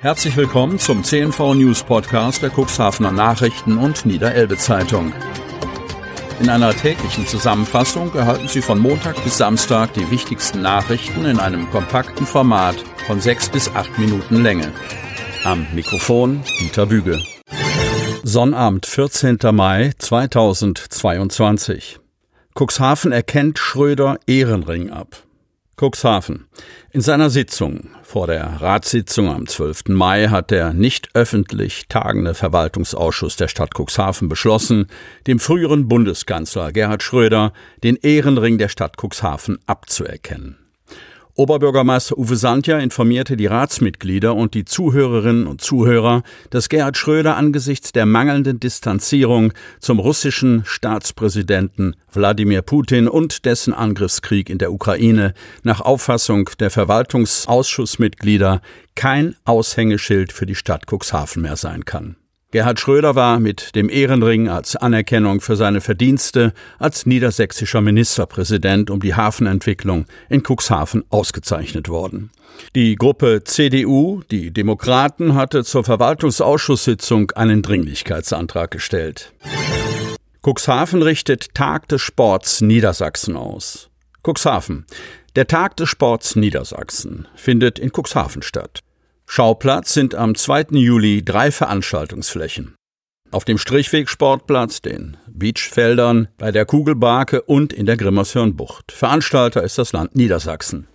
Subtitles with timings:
[0.00, 5.12] Herzlich willkommen zum CNV News Podcast der Cuxhavener Nachrichten und Niederelbe Zeitung.
[6.38, 11.68] In einer täglichen Zusammenfassung erhalten Sie von Montag bis Samstag die wichtigsten Nachrichten in einem
[11.70, 12.76] kompakten Format
[13.08, 14.72] von sechs bis acht Minuten Länge.
[15.42, 17.20] Am Mikrofon Dieter Büge.
[18.22, 19.38] Sonnabend, 14.
[19.50, 21.98] Mai 2022.
[22.54, 25.24] Cuxhaven erkennt Schröder Ehrenring ab.
[25.78, 26.46] Cuxhaven.
[26.90, 29.84] In seiner Sitzung vor der Ratssitzung am 12.
[29.88, 34.88] Mai hat der nicht öffentlich tagende Verwaltungsausschuss der Stadt Cuxhaven beschlossen,
[35.26, 40.67] dem früheren Bundeskanzler Gerhard Schröder den Ehrenring der Stadt Cuxhaven abzuerkennen.
[41.38, 47.92] Oberbürgermeister Uwe Sandja informierte die Ratsmitglieder und die Zuhörerinnen und Zuhörer, dass Gerhard Schröder angesichts
[47.92, 55.32] der mangelnden Distanzierung zum russischen Staatspräsidenten Wladimir Putin und dessen Angriffskrieg in der Ukraine
[55.62, 58.60] nach Auffassung der Verwaltungsausschussmitglieder
[58.96, 62.16] kein Aushängeschild für die Stadt Cuxhaven mehr sein kann.
[62.50, 69.00] Gerhard Schröder war mit dem Ehrenring als Anerkennung für seine Verdienste als niedersächsischer Ministerpräsident um
[69.00, 72.30] die Hafenentwicklung in Cuxhaven ausgezeichnet worden.
[72.74, 79.34] Die Gruppe CDU, die Demokraten, hatte zur Verwaltungsausschusssitzung einen Dringlichkeitsantrag gestellt.
[80.42, 83.90] Cuxhaven richtet Tag des Sports Niedersachsen aus.
[84.26, 84.86] Cuxhaven.
[85.36, 88.80] Der Tag des Sports Niedersachsen findet in Cuxhaven statt.
[89.30, 90.68] Schauplatz sind am 2.
[90.70, 92.74] Juli drei Veranstaltungsflächen.
[93.30, 98.90] Auf dem Strichweg-Sportplatz, den Beachfeldern, bei der Kugelbarke und in der Grimmershörnbucht.
[98.90, 100.88] Veranstalter ist das Land Niedersachsen.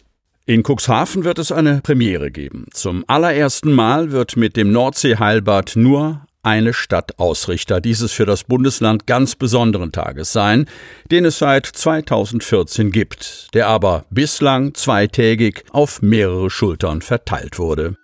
[0.48, 2.66] In Cuxhaven wird es eine Premiere geben.
[2.74, 9.36] Zum allerersten Mal wird mit dem Nordsee-Heilbad nur eine Stadtausrichter dieses für das Bundesland ganz
[9.36, 10.68] besonderen Tages sein,
[11.10, 17.96] den es seit 2014 gibt, der aber bislang zweitägig auf mehrere Schultern verteilt wurde.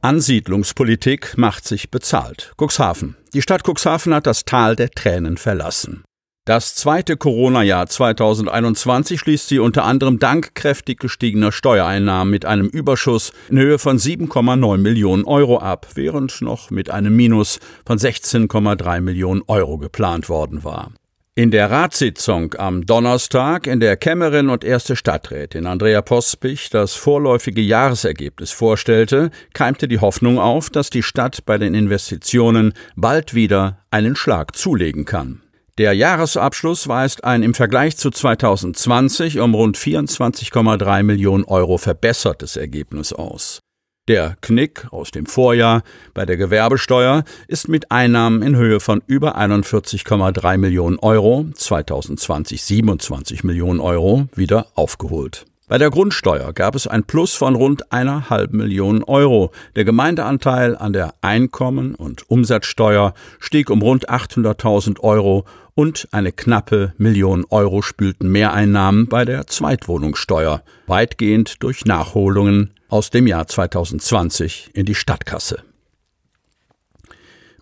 [0.00, 2.52] Ansiedlungspolitik macht sich bezahlt.
[2.60, 3.16] Cuxhaven.
[3.32, 6.04] Die Stadt Cuxhaven hat das Tal der Tränen verlassen.
[6.46, 13.32] Das zweite Corona-Jahr 2021 schließt sie unter anderem dank kräftig gestiegener Steuereinnahmen mit einem Überschuss
[13.48, 19.40] in Höhe von 7,9 Millionen Euro ab, während noch mit einem Minus von 16,3 Millionen
[19.46, 20.92] Euro geplant worden war.
[21.34, 27.62] In der Ratssitzung am Donnerstag, in der Kämmerin und erste Stadträtin Andrea Pospich das vorläufige
[27.62, 34.14] Jahresergebnis vorstellte, keimte die Hoffnung auf, dass die Stadt bei den Investitionen bald wieder einen
[34.14, 35.40] Schlag zulegen kann.
[35.76, 43.12] Der Jahresabschluss weist ein im Vergleich zu 2020 um rund 24,3 Millionen Euro verbessertes Ergebnis
[43.12, 43.58] aus.
[44.06, 49.36] Der Knick aus dem Vorjahr bei der Gewerbesteuer ist mit Einnahmen in Höhe von über
[49.36, 55.44] 41,3 Millionen Euro, 2020 27 Millionen Euro, wieder aufgeholt.
[55.66, 59.50] Bei der Grundsteuer gab es ein Plus von rund einer halben Million Euro.
[59.76, 66.92] Der Gemeindeanteil an der Einkommen- und Umsatzsteuer stieg um rund 800.000 Euro und eine knappe
[66.98, 74.84] Million Euro spülten Mehreinnahmen bei der Zweitwohnungssteuer, weitgehend durch Nachholungen aus dem Jahr 2020 in
[74.84, 75.64] die Stadtkasse.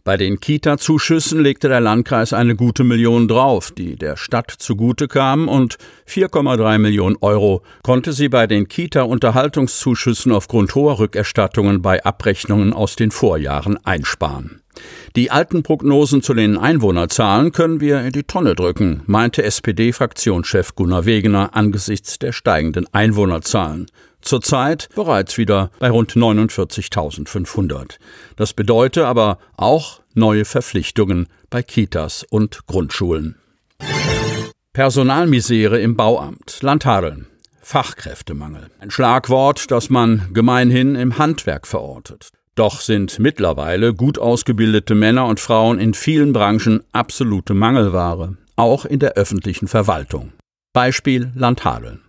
[0.05, 5.47] Bei den Kita-Zuschüssen legte der Landkreis eine gute Million drauf, die der Stadt zugute kamen,
[5.47, 5.77] und
[6.09, 13.13] 4,3 Millionen Euro konnte sie bei den Kita-Unterhaltungszuschüssen aufgrund hoher Rückerstattungen bei Abrechnungen aus den
[13.13, 14.61] Vorjahren einsparen.
[15.15, 21.05] Die alten Prognosen zu den Einwohnerzahlen können wir in die Tonne drücken, meinte SPD-Fraktionschef Gunnar
[21.05, 23.87] Wegener angesichts der steigenden Einwohnerzahlen
[24.23, 27.99] zurzeit bereits wieder bei rund 49.500.
[28.37, 33.37] Das bedeutet aber auch neue Verpflichtungen bei Kitas und Grundschulen.
[34.73, 36.63] Personalmisere im Bauamt.
[36.63, 37.27] Landhadeln.
[37.61, 38.71] Fachkräftemangel.
[38.81, 42.31] Ein Schlagwort, das man gemeinhin im Handwerk verortet.
[42.55, 48.99] Doch sind mittlerweile gut ausgebildete Männer und Frauen in vielen Branchen absolute Mangelware, auch in
[48.99, 50.33] der öffentlichen Verwaltung.
[50.75, 52.03] Beispiel Landhadeln.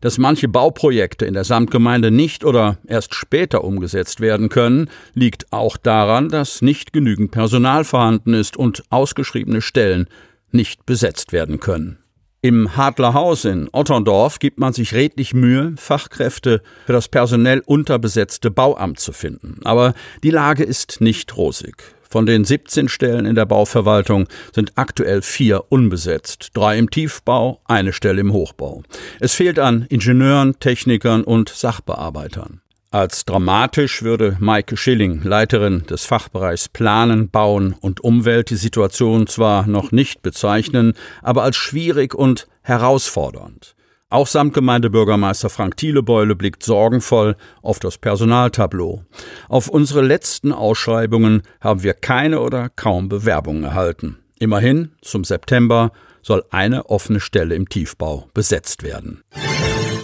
[0.00, 5.76] Dass manche Bauprojekte in der Samtgemeinde nicht oder erst später umgesetzt werden können, liegt auch
[5.76, 10.06] daran, dass nicht genügend Personal vorhanden ist und ausgeschriebene Stellen
[10.52, 11.98] nicht besetzt werden können.
[12.40, 19.00] Im Hadlerhaus in Otterndorf gibt man sich redlich Mühe, Fachkräfte für das personell unterbesetzte Bauamt
[19.00, 19.58] zu finden.
[19.64, 21.82] Aber die Lage ist nicht rosig.
[22.08, 27.92] Von den 17 Stellen in der Bauverwaltung sind aktuell vier unbesetzt, drei im Tiefbau, eine
[27.92, 28.82] Stelle im Hochbau.
[29.20, 32.62] Es fehlt an Ingenieuren, Technikern und Sachbearbeitern.
[32.90, 39.66] Als dramatisch würde Maike Schilling, Leiterin des Fachbereichs Planen, Bauen und Umwelt, die Situation zwar
[39.66, 43.74] noch nicht bezeichnen, aber als schwierig und herausfordernd.
[44.10, 49.04] Auch Samtgemeindebürgermeister Frank Thielebeule blickt sorgenvoll auf das Personaltableau.
[49.50, 54.16] Auf unsere letzten Ausschreibungen haben wir keine oder kaum Bewerbungen erhalten.
[54.38, 59.20] Immerhin, zum September soll eine offene Stelle im Tiefbau besetzt werden.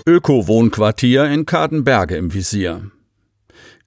[0.06, 2.90] Öko-Wohnquartier in Kadenberge im Visier.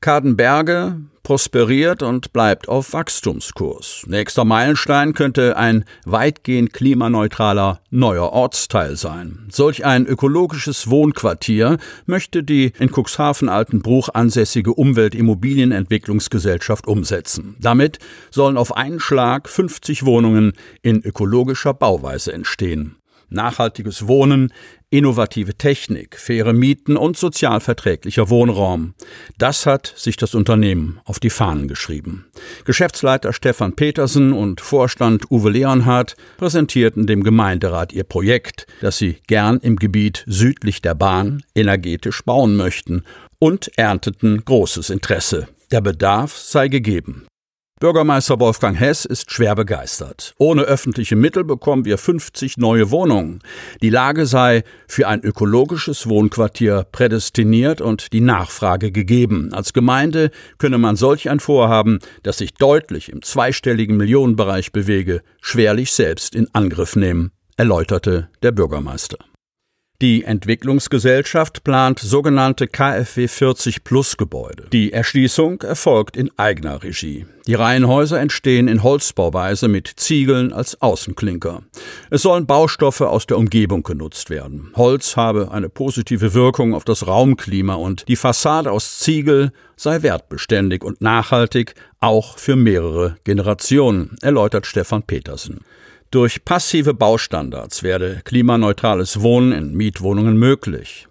[0.08, 4.06] Kadenberge prosperiert und bleibt auf Wachstumskurs.
[4.08, 9.50] Nächster Meilenstein könnte ein weitgehend klimaneutraler neuer Ortsteil sein.
[9.52, 17.58] Solch ein ökologisches Wohnquartier möchte die in Cuxhaven Altenbruch ansässige Umweltimmobilienentwicklungsgesellschaft umsetzen.
[17.60, 18.00] Damit
[18.32, 22.96] sollen auf einen Schlag 50 Wohnungen in ökologischer Bauweise entstehen.
[23.30, 24.54] Nachhaltiges Wohnen
[24.90, 28.94] innovative Technik, faire Mieten und sozialverträglicher Wohnraum.
[29.38, 32.26] Das hat sich das Unternehmen auf die Fahnen geschrieben.
[32.64, 39.60] Geschäftsleiter Stefan Petersen und Vorstand Uwe Leonhardt präsentierten dem Gemeinderat ihr Projekt, das sie gern
[39.60, 43.04] im Gebiet südlich der Bahn energetisch bauen möchten
[43.40, 45.48] und ernteten großes Interesse.
[45.72, 47.28] Der Bedarf sei gegeben.
[47.80, 50.34] Bürgermeister Wolfgang Hess ist schwer begeistert.
[50.40, 53.40] Ohne öffentliche Mittel bekommen wir 50 neue Wohnungen.
[53.84, 59.54] Die Lage sei für ein ökologisches Wohnquartier prädestiniert und die Nachfrage gegeben.
[59.54, 65.92] Als Gemeinde könne man solch ein Vorhaben, das sich deutlich im zweistelligen Millionenbereich bewege, schwerlich
[65.92, 69.20] selbst in Angriff nehmen, erläuterte der Bürgermeister.
[70.00, 74.68] Die Entwicklungsgesellschaft plant sogenannte KfW 40 Plus Gebäude.
[74.72, 77.26] Die Erschließung erfolgt in eigener Regie.
[77.48, 81.64] Die Reihenhäuser entstehen in Holzbauweise mit Ziegeln als Außenklinker.
[82.12, 84.72] Es sollen Baustoffe aus der Umgebung genutzt werden.
[84.76, 90.84] Holz habe eine positive Wirkung auf das Raumklima und die Fassade aus Ziegel sei wertbeständig
[90.84, 95.62] und nachhaltig, auch für mehrere Generationen, erläutert Stefan Petersen.
[96.12, 101.08] Durch passive Baustandards werde klimaneutrales Wohnen in Mietwohnungen möglich.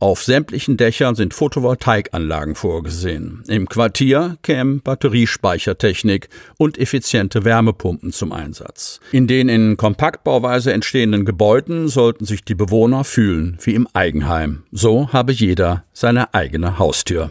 [0.00, 3.44] Auf sämtlichen Dächern sind Photovoltaikanlagen vorgesehen.
[3.46, 6.28] Im Quartier kämen Batteriespeichertechnik
[6.58, 8.98] und effiziente Wärmepumpen zum Einsatz.
[9.12, 14.64] In den in Kompaktbauweise entstehenden Gebäuden sollten sich die Bewohner fühlen wie im Eigenheim.
[14.72, 17.30] So habe jeder seine eigene Haustür.